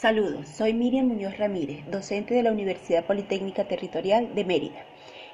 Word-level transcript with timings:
Saludos, 0.00 0.46
soy 0.46 0.74
Miriam 0.74 1.08
Muñoz 1.08 1.38
Ramírez, 1.38 1.84
docente 1.90 2.32
de 2.32 2.44
la 2.44 2.52
Universidad 2.52 3.04
Politécnica 3.04 3.64
Territorial 3.64 4.32
de 4.32 4.44
Mérida. 4.44 4.84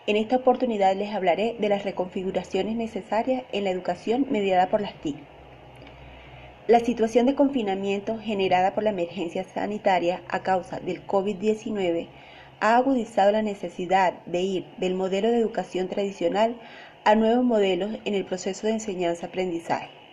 En 0.06 0.17
esta 0.17 0.37
oportunidad 0.37 0.96
les 0.96 1.14
hablaré 1.14 1.54
de 1.59 1.69
las 1.69 1.85
reconfiguraciones 1.85 2.74
necesarias 2.74 3.45
en 3.53 3.64
la 3.64 3.71
educación 3.71 4.27
mediada 4.30 4.71
por 4.71 4.80
las 4.80 4.95
TIC. 5.03 5.16
La 6.66 6.80
situación 6.80 7.27
de 7.27 7.35
confinamiento 7.35 8.16
generada 8.19 8.74
por 8.74 8.85
la 8.85 8.88
emergencia 8.88 9.45
sanitaria 9.45 10.23
a 10.30 10.43
causa 10.43 10.81
del 10.81 11.07
COVID-19 11.07 12.09
ha 12.61 12.79
agudizado 12.79 13.33
la 13.33 13.43
necesidad 13.43 14.15
de 14.25 14.41
ir 14.41 14.65
del 14.79 14.95
modelo 14.95 15.31
de 15.31 15.41
educación 15.41 15.89
tradicional 15.89 16.57
a 17.05 17.15
nuevos 17.17 17.45
modelos 17.45 17.99
en 18.07 18.15
el 18.15 18.25
proceso 18.25 18.67
de 18.67 18.73
enseñanza-aprendizaje. 18.73 20.04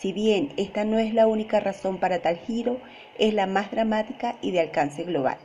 Si 0.00 0.14
bien 0.14 0.48
esta 0.56 0.86
no 0.86 0.98
es 0.98 1.12
la 1.12 1.26
única 1.26 1.60
razón 1.60 1.98
para 1.98 2.20
tal 2.20 2.38
giro, 2.38 2.80
es 3.18 3.34
la 3.34 3.46
más 3.46 3.70
dramática 3.70 4.36
y 4.40 4.50
de 4.50 4.60
alcance 4.60 5.04
global. 5.04 5.36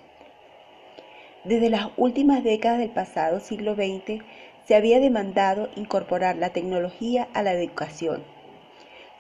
Desde 1.44 1.70
las 1.70 1.90
últimas 1.98 2.42
décadas 2.42 2.80
del 2.80 2.90
pasado 2.90 3.42
siglo 3.42 3.76
XX 3.76 4.24
se 4.66 4.76
había 4.76 5.02
demandado 5.02 5.68
incorporar 5.76 6.38
la 6.38 6.52
tecnología 6.52 7.28
a 7.34 7.44
la 7.44 7.52
educación. 7.52 8.24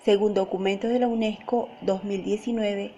Según 0.05 0.33
documentos 0.33 0.89
de 0.89 0.99
la 0.99 1.09
UNESCO 1.09 1.67
2019, 1.81 2.93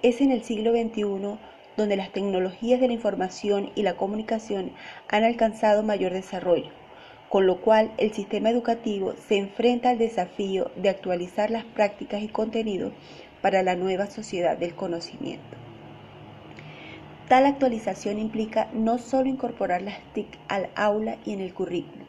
es 0.00 0.22
en 0.22 0.30
el 0.30 0.42
siglo 0.44 0.72
XXI 0.72 1.36
donde 1.76 1.96
las 1.96 2.10
tecnologías 2.10 2.80
de 2.80 2.86
la 2.86 2.94
información 2.94 3.70
y 3.74 3.82
la 3.82 3.98
comunicación 3.98 4.72
han 5.08 5.24
alcanzado 5.24 5.82
mayor 5.82 6.14
desarrollo 6.14 6.70
con 7.32 7.46
lo 7.46 7.62
cual 7.62 7.94
el 7.96 8.12
sistema 8.12 8.50
educativo 8.50 9.14
se 9.26 9.38
enfrenta 9.38 9.88
al 9.88 9.96
desafío 9.96 10.70
de 10.76 10.90
actualizar 10.90 11.50
las 11.50 11.64
prácticas 11.64 12.20
y 12.20 12.28
contenidos 12.28 12.92
para 13.40 13.62
la 13.62 13.74
nueva 13.74 14.04
sociedad 14.04 14.58
del 14.58 14.74
conocimiento. 14.74 15.56
Tal 17.30 17.46
actualización 17.46 18.18
implica 18.18 18.68
no 18.74 18.98
solo 18.98 19.30
incorporar 19.30 19.80
las 19.80 19.98
TIC 20.12 20.26
al 20.48 20.68
aula 20.74 21.16
y 21.24 21.32
en 21.32 21.40
el 21.40 21.54
currículum, 21.54 22.06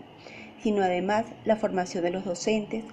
sino 0.61 0.83
además 0.83 1.25
la 1.45 1.55
formación 1.55 2.03
de 2.03 2.11
los 2.11 2.25
docentes, 2.25 2.83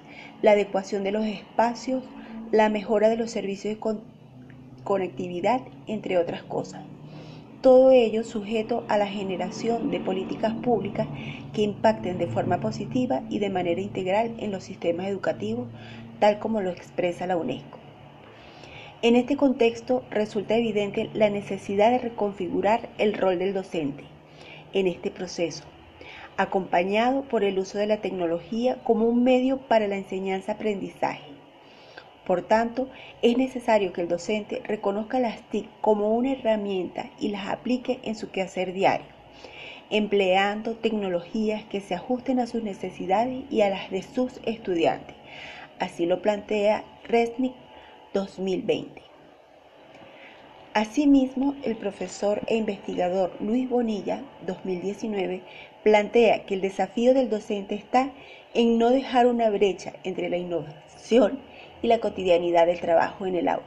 la 0.41 0.53
adecuación 0.53 1.03
de 1.03 1.11
los 1.11 1.27
espacios, 1.27 2.05
la 2.53 2.69
mejora 2.69 3.09
de 3.09 3.17
los 3.17 3.33
servicios 3.33 3.75
de 3.75 3.99
conectividad, 4.85 5.63
entre 5.89 6.17
otras 6.17 6.45
cosas 6.45 6.85
todo 7.61 7.91
ello 7.91 8.25
sujeto 8.25 8.85
a 8.89 8.97
la 8.97 9.07
generación 9.07 9.91
de 9.91 10.01
políticas 10.01 10.55
públicas 10.55 11.07
que 11.53 11.63
impacten 11.63 12.17
de 12.17 12.27
forma 12.27 12.59
positiva 12.59 13.23
y 13.29 13.39
de 13.39 13.51
manera 13.51 13.81
integral 13.83 14.35
en 14.39 14.51
los 14.51 14.65
sistemas 14.65 15.09
educativos, 15.09 15.69
tal 16.21 16.39
como 16.39 16.63
lo 16.63 16.71
expresa 16.71 17.27
la 17.27 17.37
UNESCO. 17.37 17.79
En 19.03 19.15
este 19.15 19.37
contexto 19.37 20.05
resulta 20.11 20.57
evidente 20.57 21.11
la 21.13 21.29
necesidad 21.29 21.91
de 21.91 21.99
reconfigurar 21.99 22.89
el 22.99 23.15
rol 23.15 23.39
del 23.39 23.53
docente 23.53 24.05
en 24.73 24.87
este 24.87 25.11
proceso, 25.11 25.65
acompañado 26.37 27.23
por 27.23 27.45
el 27.45 27.59
uso 27.59 27.77
de 27.79 27.87
la 27.87 27.99
tecnología 27.99 28.83
como 28.85 29.07
un 29.07 29.23
medio 29.23 29.59
para 29.59 29.87
la 29.87 29.97
enseñanza-aprendizaje 29.97 31.30
por 32.25 32.43
tanto, 32.43 32.89
es 33.23 33.37
necesario 33.37 33.93
que 33.93 34.03
el 34.03 34.09
docente 34.09 34.63
reconozca 34.65 35.19
las 35.19 35.41
TIC 35.51 35.69
como 35.81 36.15
una 36.15 36.33
herramienta 36.33 37.11
y 37.19 37.29
las 37.29 37.49
aplique 37.49 37.99
en 38.03 38.15
su 38.15 38.31
quehacer 38.31 38.73
diario, 38.73 39.07
empleando 39.89 40.77
tecnologías 40.77 41.65
que 41.65 41.81
se 41.81 41.95
ajusten 41.95 42.39
a 42.39 42.47
sus 42.47 42.63
necesidades 42.63 43.45
y 43.51 43.63
a 43.63 43.71
las 43.71 43.91
de 43.91 44.03
sus 44.03 44.41
estudiantes. 44.45 45.17
Así 45.79 46.07
lo 46.07 46.21
plantea 46.21 46.85
Resnick 47.05 47.55
2020. 48.13 49.03
Asimismo, 50.75 51.57
el 51.65 51.75
profesor 51.77 52.43
e 52.47 52.57
investigador 52.57 53.33
Luis 53.41 53.69
Bonilla, 53.69 54.23
2019, 54.47 55.43
plantea 55.83 56.45
que 56.45 56.55
el 56.55 56.61
desafío 56.61 57.13
del 57.13 57.29
docente 57.29 57.75
está 57.75 58.13
en 58.55 58.79
no 58.79 58.91
dejar 58.91 59.27
una 59.27 59.51
brecha 59.51 59.95
entre 60.05 60.29
la 60.29 60.37
innovación 60.37 61.41
y 61.83 61.87
la 61.87 62.01
cotidianidad 62.01 62.67
del 62.67 62.81
trabajo 62.81 63.27
en 63.27 63.35
el 63.35 63.49
aula. 63.49 63.67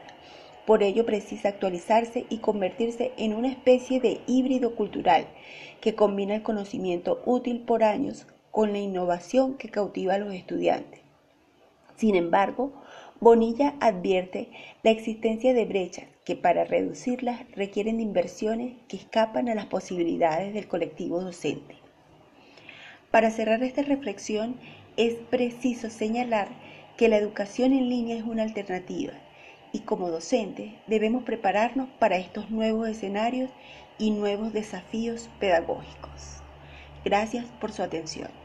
Por 0.66 0.82
ello 0.82 1.06
precisa 1.06 1.50
actualizarse 1.50 2.26
y 2.30 2.38
convertirse 2.38 3.12
en 3.18 3.34
una 3.34 3.50
especie 3.50 4.00
de 4.00 4.22
híbrido 4.28 4.76
cultural 4.76 5.28
que 5.82 5.96
combina 5.96 6.36
el 6.36 6.44
conocimiento 6.44 7.22
útil 7.26 7.60
por 7.60 7.84
años 7.84 8.28
con 8.52 8.72
la 8.72 8.80
innovación 8.80 9.56
que 9.56 9.70
cautiva 9.70 10.14
a 10.14 10.20
los 10.20 10.34
estudiantes. 10.34 11.02
Sin 11.98 12.16
embargo, 12.16 12.72
Bonilla 13.20 13.76
advierte 13.80 14.50
la 14.84 14.92
existencia 14.92 15.54
de 15.54 15.66
brechas 15.66 16.06
que 16.26 16.36
para 16.36 16.66
reducirlas 16.66 17.40
requieren 17.56 17.98
de 17.98 18.04
inversiones 18.04 18.74
que 18.88 18.98
escapan 18.98 19.48
a 19.48 19.56
las 19.56 19.68
posibilidades 19.68 20.54
del 20.54 20.68
colectivo 20.68 21.22
docente. 21.22 21.76
Para 23.12 23.32
cerrar 23.32 23.64
esta 23.64 23.82
reflexión, 23.82 24.58
es 24.98 25.16
preciso 25.30 25.90
señalar 25.90 26.50
que 26.98 27.10
la 27.10 27.18
educación 27.18 27.74
en 27.74 27.90
línea 27.90 28.18
es 28.18 28.24
una 28.24 28.44
alternativa 28.44 29.14
y 29.72 29.80
como 29.80 30.10
docentes 30.10 30.74
debemos 30.88 31.24
prepararnos 31.24 31.90
para 32.00 32.18
estos 32.18 32.52
nuevos 32.52 32.88
escenarios 32.88 33.50
y 33.98 34.12
nuevos 34.12 34.54
desafíos 34.54 35.30
pedagógicos. 35.40 36.44
Gracias 37.04 37.46
por 37.60 37.72
su 37.72 37.82
atención. 37.82 38.43